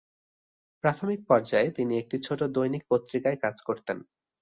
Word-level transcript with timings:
প্রাথমিক 0.83 1.19
পর্যায়ে 1.29 1.69
তিনি 1.77 1.93
একটি 1.97 2.17
ছোট 2.25 2.39
দৈনিক 2.55 2.83
পত্রিকায় 2.91 3.37
কাজ 3.43 3.55
করতেন। 3.67 3.97